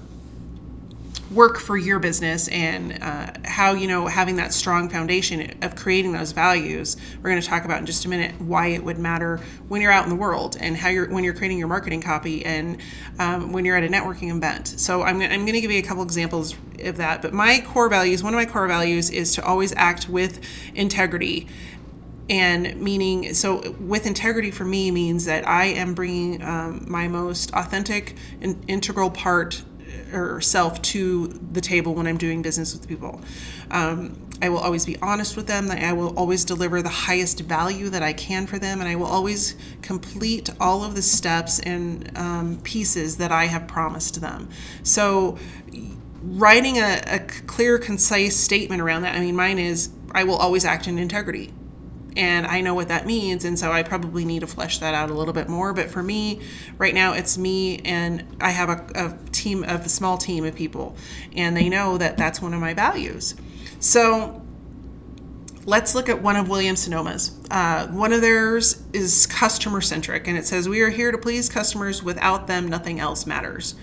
work 1.35 1.59
for 1.59 1.77
your 1.77 1.99
business 1.99 2.49
and 2.49 3.03
uh, 3.03 3.33
how 3.45 3.73
you 3.73 3.87
know 3.87 4.07
having 4.07 4.37
that 4.37 4.53
strong 4.53 4.89
foundation 4.89 5.57
of 5.63 5.75
creating 5.75 6.13
those 6.13 6.33
values 6.33 6.97
we're 7.23 7.31
going 7.31 7.41
to 7.41 7.47
talk 7.47 7.65
about 7.65 7.79
in 7.79 7.87
just 7.87 8.05
a 8.05 8.09
minute 8.09 8.39
why 8.41 8.69
it 8.69 8.83
would 8.83 8.99
matter 8.99 9.39
when 9.69 9.81
you're 9.81 9.93
out 9.93 10.05
in 10.05 10.11
the 10.11 10.17
world 10.17 10.57
and 10.61 10.77
how 10.77 10.89
you're 10.89 11.09
when 11.11 11.25
you're 11.25 11.35
creating 11.35 11.59
your 11.59 11.69
marketing 11.69 12.01
copy 12.01 12.45
and 12.45 12.79
um, 13.19 13.53
when 13.53 13.65
you're 13.65 13.77
at 13.77 13.85
a 13.85 13.89
networking 13.89 14.35
event. 14.35 14.69
So 14.69 15.03
i'm, 15.03 15.21
I'm 15.21 15.41
going 15.41 15.53
to 15.53 15.61
give 15.61 15.71
you 15.71 15.79
a 15.79 15.83
couple 15.83 16.03
examples 16.03 16.55
of 16.81 16.97
that 16.97 17.23
but 17.23 17.33
my 17.33 17.61
core 17.67 17.89
values 17.89 18.23
one 18.23 18.35
of 18.35 18.39
my 18.39 18.47
core 18.47 18.69
values 18.69 19.11
is 19.11 19.35
to 19.35 19.45
always 19.45 19.73
act 19.77 20.09
with 20.09 20.41
integrity 20.75 21.49
and 22.29 22.81
meaning 22.81 23.35
so 23.35 23.73
with 23.81 24.07
integrity 24.07 24.51
for 24.51 24.65
me 24.65 24.91
means 24.91 25.25
that 25.25 25.47
i 25.47 25.67
am 25.67 25.93
bringing 25.93 26.43
um, 26.43 26.85
my 26.89 27.09
most 27.09 27.53
authentic 27.53 28.17
and 28.41 28.65
integral 28.69 29.11
part 29.11 29.63
or 30.13 30.41
self 30.41 30.81
to 30.83 31.29
the 31.53 31.61
table 31.61 31.95
when 31.95 32.07
I'm 32.07 32.19
doing 32.19 32.43
business 32.43 32.73
with 32.75 32.89
people. 32.89 33.21
Um, 33.71 34.19
I 34.43 34.49
will 34.49 34.59
always 34.59 34.85
be 34.85 34.97
honest 35.01 35.37
with 35.37 35.47
them. 35.47 35.71
I 35.71 35.93
will 35.93 36.17
always 36.19 36.45
deliver 36.45 36.83
the 36.83 36.89
highest 36.89 37.41
value 37.41 37.89
that 37.91 38.03
I 38.03 38.13
can 38.13 38.47
for 38.47 38.59
them, 38.59 38.81
and 38.81 38.89
I 38.89 38.97
will 38.97 39.07
always 39.07 39.55
complete 39.83 40.51
all 40.61 40.83
of 40.83 40.97
the 40.97 41.03
steps 41.03 41.61
and 41.61 42.11
um, 42.19 42.61
pieces 42.65 43.17
that 43.19 43.31
I 43.31 43.47
have 43.47 43.69
promised 43.69 44.21
them. 44.21 44.49
So, 44.83 45.39
writing 46.23 46.79
a, 46.79 47.03
a 47.07 47.19
clear, 47.21 47.79
concise 47.79 48.37
statement 48.37 48.83
around 48.83 49.03
that. 49.03 49.15
I 49.15 49.21
mean, 49.21 49.37
mine 49.37 49.59
is 49.59 49.91
I 50.13 50.25
will 50.25 50.37
always 50.37 50.65
act 50.65 50.89
in 50.89 50.99
integrity 50.99 51.53
and 52.17 52.47
I 52.47 52.61
know 52.61 52.75
what 52.75 52.89
that 52.89 53.07
means. 53.07 53.45
And 53.45 53.59
so 53.59 53.73
I 53.73 53.83
probably 53.83 54.25
need 54.25 54.41
to 54.41 54.47
flesh 54.47 54.79
that 54.79 54.95
out 54.95 55.11
a 55.11 55.15
little 55.15 55.35
bit 55.35 55.49
more. 55.49 55.73
But 55.73 55.91
for 55.91 56.03
me, 56.03 56.41
right 56.79 56.95
now, 56.95 57.13
it's 57.13 57.39
me 57.39 57.79
and 57.79 58.25
I 58.41 58.51
have 58.51 58.69
a, 58.69 58.87
a 58.95 59.31
team 59.33 59.65
of 59.65 59.87
a 59.87 59.89
small 59.89 60.19
team 60.19 60.45
of 60.45 60.55
people, 60.55 60.97
and 61.35 61.57
they 61.57 61.69
know 61.69 61.99
that 61.99 62.17
that's 62.17 62.41
one 62.41 62.55
of 62.55 62.61
my 62.61 62.75
values. 62.75 63.35
So 63.81 64.43
let's 65.65 65.95
look 65.95 66.09
at 66.09 66.21
one 66.21 66.37
of 66.37 66.49
Williams 66.49 66.87
Sonoma's. 66.87 67.39
Uh, 67.51 67.87
one 67.89 68.13
of 68.13 68.21
theirs 68.21 68.83
is 68.93 69.27
customer 69.27 69.81
centric, 69.81 70.27
and 70.29 70.37
it 70.37 70.47
says, 70.47 70.69
We 70.69 70.81
are 70.83 70.91
here 70.91 71.13
to 71.13 71.19
please 71.19 71.49
customers. 71.49 72.03
Without 72.03 72.47
them, 72.47 72.69
nothing 72.69 73.01
else 73.01 73.27
matters. 73.27 73.75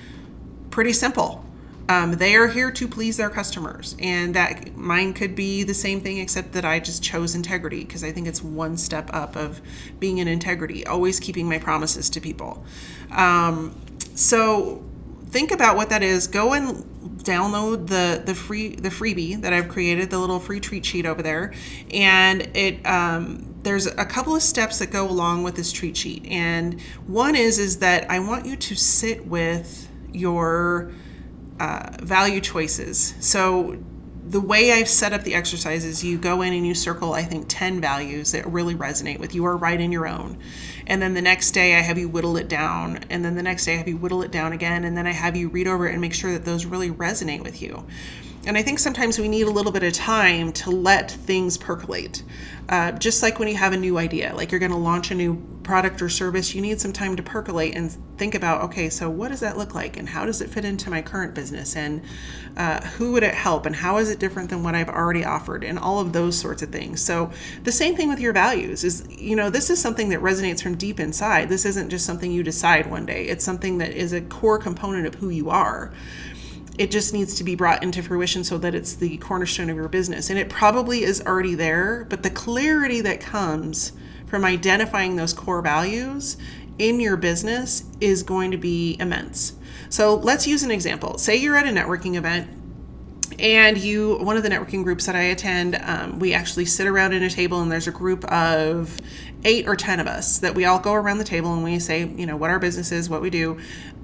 Pretty 0.70 0.94
simple. 0.94 1.46
Um, 1.90 2.12
they 2.12 2.36
are 2.36 2.48
here 2.48 2.70
to 2.70 2.88
please 2.88 3.18
their 3.18 3.32
customers, 3.32 3.96
and 3.98 4.36
that 4.36 4.78
mine 4.78 5.12
could 5.12 5.36
be 5.36 5.64
the 5.64 5.74
same 5.74 6.02
thing, 6.02 6.20
except 6.20 6.52
that 6.52 6.64
I 6.64 6.80
just 6.80 7.02
chose 7.02 7.34
integrity 7.34 7.84
because 7.84 8.04
I 8.04 8.12
think 8.12 8.28
it's 8.28 8.44
one 8.44 8.78
step 8.78 9.10
up 9.12 9.36
of 9.36 9.60
being 10.00 10.20
in 10.20 10.28
integrity, 10.28 10.86
always 10.86 11.20
keeping 11.20 11.50
my 11.50 11.58
promises 11.58 12.08
to 12.12 12.22
people. 12.22 12.64
Um, 13.12 13.76
so 14.14 14.84
think 15.30 15.52
about 15.52 15.76
what 15.78 15.90
that 15.90 16.04
is. 16.04 16.28
Go 16.28 16.54
and 16.54 16.86
download 17.24 17.88
the 17.88 18.22
the 18.24 18.36
free 18.36 18.76
the 18.76 18.90
freebie 18.90 19.42
that 19.42 19.52
I've 19.52 19.68
created, 19.68 20.12
the 20.12 20.20
little 20.20 20.40
free 20.40 20.60
treat 20.60 20.86
sheet 20.86 21.08
over 21.08 21.24
there, 21.24 21.56
and 21.92 22.56
it 22.56 22.86
um, 22.86 23.56
there's 23.64 23.88
a 23.88 24.06
couple 24.06 24.36
of 24.36 24.44
steps 24.44 24.78
that 24.78 24.92
go 24.92 25.10
along 25.10 25.42
with 25.42 25.56
this 25.56 25.72
treat 25.72 25.98
sheet. 25.98 26.24
And 26.28 26.80
one 27.08 27.36
is 27.36 27.58
is 27.58 27.78
that 27.80 28.12
I 28.12 28.20
want 28.20 28.46
you 28.46 28.56
to 28.56 28.76
sit 28.76 29.26
with 29.26 29.90
your 30.14 30.92
uh, 31.60 31.90
value 32.02 32.42
choices. 32.42 33.16
So 33.20 33.78
the 34.30 34.40
way 34.40 34.72
I've 34.74 34.88
set 34.88 35.12
up 35.12 35.24
the 35.24 35.34
exercises, 35.34 36.04
you 36.04 36.20
go 36.20 36.44
in 36.44 36.54
and 36.54 36.66
you 36.66 36.76
circle, 36.76 37.14
I 37.14 37.24
think, 37.24 37.46
10 37.50 37.82
values 37.82 38.32
that 38.34 38.46
really 38.46 38.76
resonate 38.76 39.20
with 39.20 39.34
you 39.34 39.44
or 39.44 39.58
write 39.58 39.82
in 39.82 39.92
your 39.92 40.08
own. 40.08 40.38
And 40.86 41.02
then 41.02 41.16
the 41.16 41.22
next 41.22 41.52
day 41.52 41.76
I 41.76 41.80
have 41.80 41.98
you 41.98 42.08
whittle 42.08 42.38
it 42.38 42.48
down. 42.48 43.00
And 43.10 43.26
then 43.26 43.36
the 43.36 43.42
next 43.42 43.66
day 43.66 43.74
I 43.74 43.78
have 43.78 43.88
you 43.88 43.98
whittle 43.98 44.22
it 44.22 44.32
down 44.32 44.54
again. 44.54 44.84
And 44.84 44.96
then 44.96 45.08
I 45.08 45.14
have 45.14 45.36
you 45.36 45.50
read 45.50 45.68
over 45.68 45.88
it 45.88 45.94
and 45.94 46.02
make 46.02 46.14
sure 46.14 46.32
that 46.34 46.46
those 46.46 46.66
really 46.66 46.92
resonate 46.92 47.44
with 47.44 47.60
you. 47.60 47.86
And 48.46 48.58
I 48.58 48.64
think 48.64 48.80
sometimes 48.80 49.20
we 49.20 49.28
need 49.28 49.48
a 49.48 49.52
little 49.52 49.72
bit 49.72 49.84
of 49.84 49.94
time 49.94 50.54
to 50.54 50.72
let 50.72 51.12
things 51.12 51.58
percolate. 51.58 52.24
Uh, 52.70 52.92
just 52.94 53.22
like 53.22 53.38
when 53.38 53.48
you 53.48 53.56
have 53.56 53.74
a 53.74 53.78
new 53.78 53.98
idea, 53.98 54.34
like 54.36 54.52
you're 54.52 54.60
going 54.60 54.72
to 54.72 54.78
launch 54.78 55.12
a 55.12 55.16
new 55.16 55.36
product 55.64 56.02
or 56.02 56.10
service, 56.10 56.56
you 56.56 56.62
need 56.62 56.80
some 56.80 56.94
time 56.94 57.16
to 57.16 57.22
percolate 57.22 57.76
and 57.76 57.92
think 58.18 58.34
about 58.34 58.62
okay, 58.62 58.90
so 58.90 59.10
what 59.10 59.28
does 59.30 59.42
that 59.42 59.58
look 59.58 59.76
like? 59.76 59.98
And 59.98 60.10
how 60.10 60.26
does 60.26 60.42
it 60.42 60.50
fit 60.50 60.66
into 60.66 60.90
my 60.90 61.02
current 61.02 61.36
business? 61.36 61.76
And 61.76 62.02
uh, 62.58 62.82
who 62.82 63.12
would 63.12 63.24
it 63.24 63.34
help? 63.34 63.66
And 63.66 63.76
how 63.76 63.98
is 63.98 64.10
it 64.10 64.20
different 64.20 64.50
than 64.50 64.64
what 64.64 64.74
I've 64.74 64.90
already 64.90 65.26
offered? 65.26 65.64
And 65.64 65.78
all 65.78 66.00
of 66.00 66.14
those 66.14 66.38
sorts 66.38 66.62
of 66.62 66.70
things. 66.70 67.02
So 67.02 67.32
the 67.64 67.72
same 67.72 67.96
thing 67.96 68.08
with 68.08 68.20
your 68.20 68.34
values 68.34 68.84
is, 68.84 69.06
you 69.10 69.36
know, 69.36 69.50
this 69.50 69.70
is 69.70 69.82
something 69.82 70.10
that 70.10 70.22
resonates 70.22 70.64
from 70.64 70.76
deep 70.76 71.00
inside. 71.00 71.50
This 71.50 71.66
isn't 71.66 71.90
just 71.90 72.06
something 72.06 72.32
you 72.32 72.44
decide 72.44 72.90
one 72.90 73.06
day, 73.06 73.26
it's 73.26 73.44
something 73.44 73.80
that 73.80 73.92
is 73.92 74.14
a 74.14 74.22
core 74.22 74.58
component 74.58 75.06
of 75.06 75.16
who 75.16 75.30
you 75.30 75.50
are 75.50 75.92
it 76.80 76.90
just 76.90 77.14
needs 77.14 77.36
to 77.36 77.44
be 77.44 77.56
brought 77.56 77.84
into 77.84 78.02
fruition 78.02 78.42
so 78.46 78.58
that 78.58 78.74
it's 78.74 78.96
the 78.96 79.18
cornerstone 79.18 79.70
of 79.70 79.76
your 79.76 79.90
business. 79.90 80.30
And 80.30 80.40
it 80.40 80.50
probably 80.50 81.04
is 81.04 81.22
already 81.22 81.54
there, 81.54 82.08
but 82.10 82.24
the 82.24 82.30
clarity 82.30 83.02
that 83.02 83.20
comes 83.20 83.92
from 84.26 84.46
identifying 84.46 85.18
those 85.18 85.34
core 85.34 85.62
values 85.62 86.38
in 86.78 87.02
your 87.02 87.18
business 87.18 87.84
is 88.00 88.24
going 88.24 88.52
to 88.52 88.58
be 88.58 88.96
immense. 88.98 89.58
So 89.90 90.16
let's 90.16 90.48
use 90.48 90.64
an 90.64 90.72
example. 90.72 91.18
Say 91.18 91.36
you're 91.36 91.58
at 91.58 91.68
a 91.68 91.72
networking 91.72 92.16
event 92.16 92.50
and 93.38 93.78
you 93.78 94.18
one 94.18 94.38
of 94.38 94.44
the 94.44 94.50
networking 94.50 94.84
groups 94.84 95.06
that 95.06 95.16
i 95.16 95.22
attend 95.22 95.76
um, 95.84 96.20
we 96.20 96.34
actually 96.34 96.66
sit 96.66 96.88
around 96.88 97.14
in 97.14 97.22
a 97.22 97.30
table 97.30 97.62
and 97.62 97.72
there's 97.72 97.88
a 97.88 97.92
group 97.92 98.26
of 98.26 98.98
eight 99.44 99.68
or 99.68 99.76
ten 99.76 100.00
of 100.00 100.08
us 100.08 100.40
that 100.40 100.56
we 100.56 100.66
all 100.66 100.80
go 100.80 100.94
around 100.94 101.18
the 101.18 101.24
table 101.24 101.54
and 101.54 101.64
we 101.64 101.78
say 101.80 102.08
you 102.08 102.26
know 102.26 102.36
what 102.36 102.50
our 102.50 102.60
business 102.60 102.92
is 102.92 103.10
what 103.10 103.22
we 103.22 103.30
do 103.30 103.58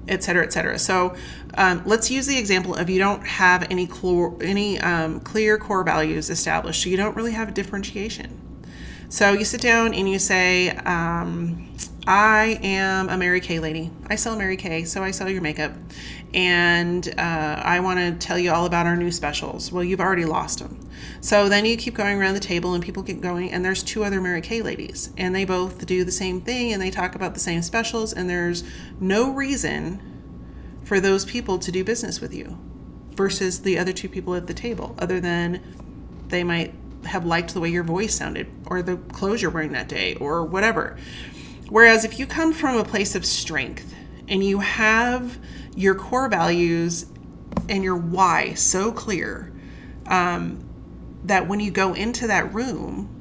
et 0.08 0.22
cetera, 0.22 0.44
et 0.44 0.52
cetera. 0.52 0.78
So 0.78 1.14
um, 1.54 1.82
let's 1.84 2.10
use 2.10 2.26
the 2.26 2.38
example 2.38 2.74
of 2.74 2.88
you 2.88 2.98
don't 2.98 3.26
have 3.26 3.66
any, 3.70 3.86
cl- 3.86 4.36
any 4.40 4.78
um, 4.80 5.20
clear 5.20 5.58
core 5.58 5.84
values 5.84 6.30
established. 6.30 6.82
So 6.82 6.90
you 6.90 6.96
don't 6.96 7.16
really 7.16 7.32
have 7.32 7.48
a 7.48 7.52
differentiation. 7.52 8.40
So 9.08 9.32
you 9.32 9.44
sit 9.44 9.60
down 9.60 9.94
and 9.94 10.08
you 10.08 10.18
say, 10.18 10.70
um, 10.70 11.68
I 12.08 12.60
am 12.62 13.08
a 13.08 13.16
Mary 13.16 13.40
Kay 13.40 13.58
lady. 13.58 13.90
I 14.06 14.14
sell 14.14 14.36
Mary 14.36 14.56
Kay, 14.56 14.84
so 14.84 15.02
I 15.02 15.10
sell 15.10 15.28
your 15.28 15.42
makeup. 15.42 15.72
And 16.32 17.08
uh, 17.18 17.60
I 17.64 17.80
want 17.80 17.98
to 17.98 18.26
tell 18.26 18.38
you 18.38 18.52
all 18.52 18.64
about 18.64 18.86
our 18.86 18.96
new 18.96 19.10
specials. 19.10 19.72
Well, 19.72 19.82
you've 19.82 20.00
already 20.00 20.24
lost 20.24 20.60
them. 20.60 20.78
So 21.20 21.48
then 21.48 21.64
you 21.64 21.76
keep 21.76 21.94
going 21.94 22.16
around 22.16 22.34
the 22.34 22.40
table 22.40 22.74
and 22.74 22.84
people 22.84 23.02
keep 23.02 23.20
going, 23.20 23.50
and 23.50 23.64
there's 23.64 23.82
two 23.82 24.04
other 24.04 24.20
Mary 24.20 24.40
Kay 24.40 24.62
ladies, 24.62 25.10
and 25.16 25.34
they 25.34 25.44
both 25.44 25.84
do 25.84 26.04
the 26.04 26.12
same 26.12 26.40
thing 26.40 26.72
and 26.72 26.80
they 26.80 26.90
talk 26.90 27.16
about 27.16 27.34
the 27.34 27.40
same 27.40 27.62
specials, 27.62 28.12
and 28.12 28.30
there's 28.30 28.62
no 29.00 29.32
reason 29.32 30.00
for 30.84 31.00
those 31.00 31.24
people 31.24 31.58
to 31.58 31.72
do 31.72 31.82
business 31.82 32.20
with 32.20 32.32
you 32.32 32.56
versus 33.14 33.62
the 33.62 33.78
other 33.78 33.92
two 33.92 34.08
people 34.08 34.36
at 34.36 34.46
the 34.46 34.54
table, 34.54 34.94
other 34.98 35.18
than 35.18 35.60
they 36.28 36.44
might 36.44 36.72
have 37.06 37.24
liked 37.24 37.54
the 37.54 37.60
way 37.60 37.68
your 37.68 37.84
voice 37.84 38.14
sounded 38.14 38.46
or 38.66 38.82
the 38.82 38.96
clothes 38.96 39.42
you're 39.42 39.50
wearing 39.50 39.72
that 39.72 39.88
day 39.88 40.14
or 40.16 40.44
whatever. 40.44 40.96
Whereas 41.68 42.04
if 42.04 42.18
you 42.18 42.26
come 42.26 42.52
from 42.52 42.76
a 42.76 42.84
place 42.84 43.14
of 43.14 43.26
strength 43.26 43.94
and 44.28 44.42
you 44.42 44.60
have 44.60 45.38
your 45.74 45.94
core 45.94 46.28
values 46.28 47.06
and 47.68 47.82
your 47.82 47.96
why 47.96 48.54
so 48.54 48.92
clear 48.92 49.52
um, 50.06 50.64
that 51.24 51.48
when 51.48 51.60
you 51.60 51.70
go 51.70 51.94
into 51.94 52.26
that 52.28 52.52
room, 52.54 53.12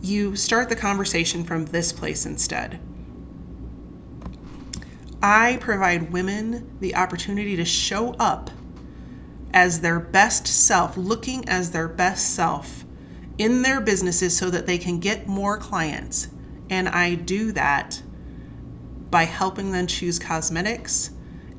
you 0.00 0.34
start 0.34 0.68
the 0.68 0.76
conversation 0.76 1.44
from 1.44 1.66
this 1.66 1.92
place 1.92 2.26
instead. 2.26 2.80
I 5.22 5.58
provide 5.60 6.12
women 6.12 6.76
the 6.80 6.96
opportunity 6.96 7.54
to 7.56 7.64
show 7.64 8.14
up 8.14 8.50
as 9.54 9.80
their 9.80 10.00
best 10.00 10.46
self, 10.46 10.96
looking 10.96 11.48
as 11.48 11.70
their 11.70 11.86
best 11.86 12.34
self 12.34 12.84
in 13.38 13.62
their 13.62 13.80
businesses 13.80 14.36
so 14.36 14.50
that 14.50 14.66
they 14.66 14.78
can 14.78 14.98
get 14.98 15.28
more 15.28 15.58
clients. 15.58 16.28
And 16.72 16.88
I 16.88 17.16
do 17.16 17.52
that 17.52 18.02
by 19.10 19.24
helping 19.24 19.72
them 19.72 19.86
choose 19.86 20.18
cosmetics 20.18 21.10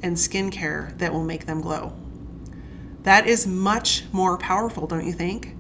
and 0.02 0.18
skincare 0.18 0.98
that 0.98 1.14
will 1.14 1.24
make 1.24 1.46
them 1.46 1.62
glow. 1.62 1.94
That 3.04 3.28
is 3.28 3.46
much 3.46 4.06
more 4.12 4.40
powerful, 4.40 4.88
don't 4.88 5.06
you 5.06 5.14
think, 5.14 5.56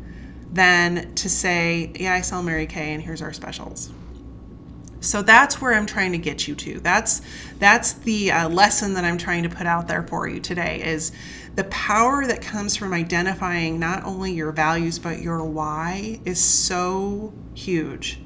than 0.51 1.13
to 1.13 1.29
say, 1.29 1.91
Yeah, 1.93 2.15
I 2.15 2.21
sell 2.21 2.41
Mary 2.41 2.65
Kay 2.65 2.93
and 2.93 3.03
here's 3.03 3.21
our 3.21 3.31
specials. 3.31 3.91
So 5.01 5.21
that's 5.21 5.61
where 5.61 5.75
I'm 5.75 5.85
trying 5.85 6.13
to 6.13 6.17
get 6.17 6.47
you 6.47 6.55
to. 6.55 6.79
That's 6.79 7.21
that's 7.59 7.93
the 7.93 8.31
uh, 8.31 8.49
lesson 8.49 8.95
that 8.95 9.05
I'm 9.05 9.19
trying 9.19 9.43
to 9.43 9.49
put 9.49 9.67
out 9.67 9.87
there 9.87 10.01
for 10.01 10.27
you 10.27 10.39
today 10.39 10.81
is 10.83 11.11
the 11.53 11.65
power 11.65 12.25
that 12.25 12.41
comes 12.41 12.75
from 12.75 12.91
identifying 12.91 13.77
not 13.77 14.03
only 14.03 14.33
your 14.33 14.51
values 14.51 14.97
but 14.97 15.19
your 15.21 15.43
why 15.43 16.21
is 16.25 16.41
so 16.41 17.33
huge. 17.53 18.22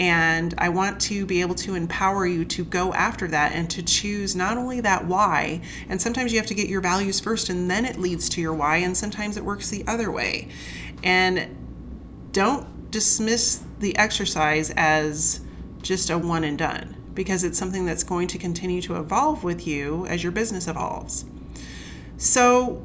And 0.00 0.54
I 0.56 0.70
want 0.70 0.98
to 1.02 1.26
be 1.26 1.42
able 1.42 1.54
to 1.56 1.74
empower 1.74 2.26
you 2.26 2.46
to 2.46 2.64
go 2.64 2.94
after 2.94 3.28
that 3.28 3.52
and 3.52 3.68
to 3.70 3.82
choose 3.82 4.34
not 4.34 4.56
only 4.56 4.80
that 4.80 5.04
why, 5.04 5.60
and 5.90 6.00
sometimes 6.00 6.32
you 6.32 6.38
have 6.38 6.46
to 6.46 6.54
get 6.54 6.68
your 6.70 6.80
values 6.80 7.20
first 7.20 7.50
and 7.50 7.70
then 7.70 7.84
it 7.84 7.98
leads 7.98 8.30
to 8.30 8.40
your 8.40 8.54
why, 8.54 8.78
and 8.78 8.96
sometimes 8.96 9.36
it 9.36 9.44
works 9.44 9.68
the 9.68 9.84
other 9.86 10.10
way. 10.10 10.48
And 11.04 11.54
don't 12.32 12.90
dismiss 12.90 13.62
the 13.78 13.94
exercise 13.98 14.72
as 14.74 15.42
just 15.82 16.08
a 16.08 16.16
one 16.16 16.44
and 16.44 16.56
done 16.56 16.96
because 17.12 17.44
it's 17.44 17.58
something 17.58 17.84
that's 17.84 18.02
going 18.02 18.28
to 18.28 18.38
continue 18.38 18.80
to 18.80 18.96
evolve 18.96 19.44
with 19.44 19.66
you 19.66 20.06
as 20.06 20.22
your 20.22 20.32
business 20.32 20.66
evolves. 20.66 21.26
So, 22.16 22.82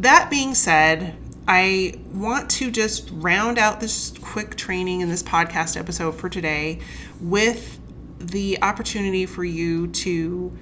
that 0.00 0.28
being 0.28 0.54
said, 0.54 1.14
I 1.52 1.94
want 2.12 2.48
to 2.50 2.70
just 2.70 3.10
round 3.12 3.58
out 3.58 3.80
this 3.80 4.12
quick 4.22 4.54
training 4.54 5.00
in 5.00 5.08
this 5.08 5.20
podcast 5.20 5.76
episode 5.76 6.12
for 6.12 6.28
today 6.28 6.78
with 7.20 7.80
the 8.20 8.62
opportunity 8.62 9.26
for 9.26 9.42
you 9.42 9.88
to 9.88 10.56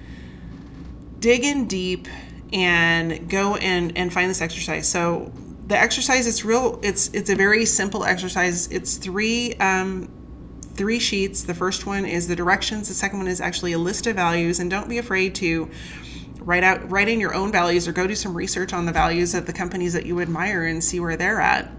dig 1.18 1.44
in 1.44 1.66
deep 1.66 2.08
and 2.54 3.28
go 3.28 3.56
and, 3.56 3.98
and 3.98 4.10
find 4.10 4.30
this 4.30 4.40
exercise. 4.40 4.88
So 4.88 5.30
the 5.66 5.78
exercise 5.78 6.26
is 6.26 6.42
real 6.42 6.80
it's 6.82 7.08
it's 7.08 7.28
a 7.28 7.36
very 7.36 7.66
simple 7.66 8.02
exercise. 8.02 8.68
It's 8.68 8.96
three 8.96 9.52
um, 9.56 10.10
three 10.72 11.00
sheets. 11.00 11.42
The 11.42 11.52
first 11.52 11.84
one 11.84 12.06
is 12.06 12.28
the 12.28 12.36
directions, 12.36 12.88
the 12.88 12.94
second 12.94 13.18
one 13.18 13.28
is 13.28 13.42
actually 13.42 13.74
a 13.74 13.78
list 13.78 14.06
of 14.06 14.16
values, 14.16 14.58
and 14.58 14.70
don't 14.70 14.88
be 14.88 14.96
afraid 14.96 15.34
to 15.34 15.68
write 16.40 16.64
out 16.64 16.90
write 16.90 17.08
in 17.08 17.20
your 17.20 17.34
own 17.34 17.52
values 17.52 17.86
or 17.86 17.92
go 17.92 18.06
do 18.06 18.14
some 18.14 18.36
research 18.36 18.72
on 18.72 18.86
the 18.86 18.92
values 18.92 19.34
of 19.34 19.46
the 19.46 19.52
companies 19.52 19.92
that 19.92 20.06
you 20.06 20.20
admire 20.20 20.64
and 20.64 20.82
see 20.82 21.00
where 21.00 21.16
they're 21.16 21.40
at. 21.40 21.70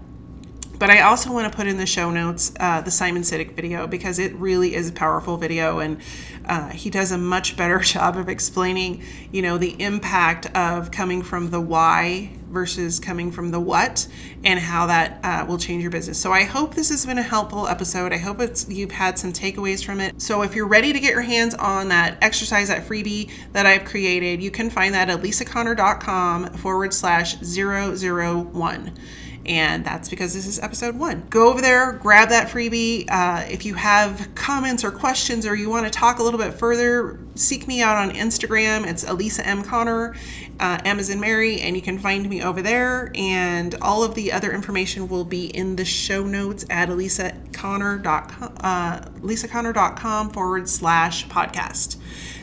But 0.80 0.88
I 0.88 1.02
also 1.02 1.30
want 1.30 1.52
to 1.52 1.54
put 1.54 1.66
in 1.66 1.76
the 1.76 1.84
show 1.84 2.10
notes 2.10 2.54
uh, 2.58 2.80
the 2.80 2.90
Simon 2.90 3.20
Sinek 3.20 3.52
video 3.52 3.86
because 3.86 4.18
it 4.18 4.34
really 4.36 4.74
is 4.74 4.88
a 4.88 4.92
powerful 4.92 5.36
video, 5.36 5.80
and 5.80 6.00
uh, 6.46 6.70
he 6.70 6.88
does 6.88 7.12
a 7.12 7.18
much 7.18 7.54
better 7.54 7.78
job 7.80 8.16
of 8.16 8.30
explaining, 8.30 9.02
you 9.30 9.42
know, 9.42 9.58
the 9.58 9.78
impact 9.80 10.46
of 10.56 10.90
coming 10.90 11.20
from 11.20 11.50
the 11.50 11.60
why 11.60 12.30
versus 12.48 12.98
coming 12.98 13.30
from 13.30 13.50
the 13.50 13.60
what 13.60 14.08
and 14.42 14.58
how 14.58 14.86
that 14.86 15.20
uh, 15.22 15.44
will 15.46 15.58
change 15.58 15.82
your 15.82 15.90
business. 15.90 16.18
So 16.18 16.32
I 16.32 16.44
hope 16.44 16.74
this 16.74 16.88
has 16.88 17.04
been 17.04 17.18
a 17.18 17.22
helpful 17.22 17.68
episode. 17.68 18.14
I 18.14 18.16
hope 18.16 18.40
it's 18.40 18.66
you've 18.66 18.90
had 18.90 19.18
some 19.18 19.34
takeaways 19.34 19.84
from 19.84 20.00
it. 20.00 20.20
So 20.20 20.40
if 20.40 20.54
you're 20.54 20.66
ready 20.66 20.94
to 20.94 20.98
get 20.98 21.12
your 21.12 21.20
hands 21.20 21.54
on 21.54 21.88
that 21.88 22.16
exercise, 22.22 22.68
that 22.68 22.88
freebie 22.88 23.30
that 23.52 23.66
I've 23.66 23.84
created, 23.84 24.42
you 24.42 24.50
can 24.50 24.70
find 24.70 24.94
that 24.94 25.10
at 25.10 25.20
lisaconnor.com 25.20 26.54
forward 26.54 26.94
slash 26.94 27.36
001 27.36 28.98
and 29.46 29.84
that's 29.84 30.08
because 30.08 30.34
this 30.34 30.46
is 30.46 30.58
episode 30.58 30.96
one. 30.96 31.26
Go 31.30 31.48
over 31.48 31.60
there, 31.60 31.92
grab 31.92 32.28
that 32.28 32.48
freebie. 32.48 33.06
Uh, 33.08 33.44
if 33.48 33.64
you 33.64 33.74
have 33.74 34.28
comments 34.34 34.84
or 34.84 34.90
questions, 34.90 35.46
or 35.46 35.54
you 35.54 35.70
want 35.70 35.86
to 35.86 35.90
talk 35.90 36.18
a 36.18 36.22
little 36.22 36.38
bit 36.38 36.54
further, 36.54 37.18
seek 37.40 37.66
me 37.66 37.82
out 37.82 37.96
on 37.96 38.10
Instagram. 38.10 38.86
It's 38.86 39.04
Elisa 39.04 39.46
M. 39.46 39.62
Connor, 39.62 40.14
uh, 40.60 40.78
in 40.84 41.20
Mary, 41.20 41.60
and 41.60 41.74
you 41.74 41.82
can 41.82 41.98
find 41.98 42.28
me 42.28 42.42
over 42.42 42.62
there. 42.62 43.10
And 43.14 43.74
all 43.80 44.04
of 44.04 44.14
the 44.14 44.32
other 44.32 44.52
information 44.52 45.08
will 45.08 45.24
be 45.24 45.46
in 45.46 45.76
the 45.76 45.84
show 45.84 46.24
notes 46.24 46.66
at 46.68 46.88
elisaconnor.com, 46.88 48.54
uh, 48.60 49.00
elisaconnor.com 49.20 50.30
forward 50.30 50.68
slash 50.68 51.26
podcast. 51.28 51.96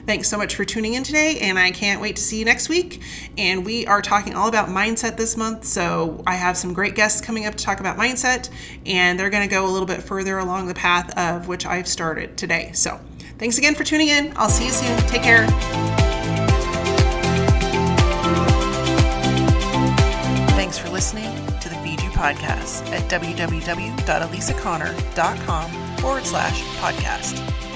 Thanks 0.07 0.29
so 0.29 0.37
much 0.37 0.55
for 0.55 0.63
tuning 0.63 0.93
in 0.93 1.03
today, 1.03 1.39
and 1.41 1.59
I 1.59 1.69
can't 1.71 2.01
wait 2.01 2.15
to 2.15 2.21
see 2.21 2.39
you 2.39 2.45
next 2.45 2.69
week. 2.69 3.01
And 3.37 3.65
we 3.65 3.85
are 3.87 4.01
talking 4.01 4.35
all 4.35 4.47
about 4.47 4.69
mindset 4.69 5.17
this 5.17 5.35
month, 5.35 5.65
so 5.65 6.23
I 6.25 6.35
have 6.35 6.55
some 6.55 6.73
great 6.73 6.95
guests 6.95 7.19
coming 7.19 7.45
up 7.45 7.55
to 7.55 7.63
talk 7.63 7.81
about 7.81 7.97
mindset, 7.97 8.49
and 8.85 9.19
they're 9.19 9.29
going 9.29 9.47
to 9.47 9.53
go 9.53 9.67
a 9.67 9.71
little 9.71 9.85
bit 9.85 10.01
further 10.01 10.37
along 10.37 10.67
the 10.67 10.73
path 10.73 11.15
of 11.17 11.49
which 11.49 11.65
I've 11.65 11.89
started 11.89 12.37
today. 12.37 12.71
So 12.73 12.99
thanks 13.37 13.57
again 13.57 13.75
for 13.75 13.83
tuning 13.83 14.09
in. 14.09 14.33
I'll 14.35 14.49
see 14.49 14.65
you 14.65 14.71
soon. 14.71 14.97
Take 15.07 15.23
care. 15.23 15.47
Thanks 20.55 20.77
for 20.77 20.89
listening 20.89 21.33
to 21.61 21.69
the 21.69 21.75
Feed 21.83 22.01
You 22.01 22.09
podcast 22.09 22.85
at 22.91 23.09
www.elisaconnor.com 23.09 25.71
forward 25.97 26.25
slash 26.25 26.61
podcast. 26.79 27.66